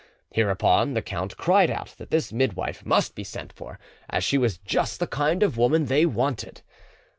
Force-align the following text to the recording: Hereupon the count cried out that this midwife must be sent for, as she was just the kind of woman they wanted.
Hereupon 0.31 0.95
the 0.95 1.03
count 1.03 1.37
cried 1.37 1.69
out 1.69 1.89
that 1.99 2.09
this 2.09 2.33
midwife 2.33 2.83
must 2.83 3.13
be 3.13 3.23
sent 3.23 3.53
for, 3.53 3.77
as 4.09 4.23
she 4.23 4.35
was 4.39 4.57
just 4.57 4.99
the 4.99 5.05
kind 5.05 5.43
of 5.43 5.57
woman 5.59 5.85
they 5.85 6.07
wanted. 6.07 6.63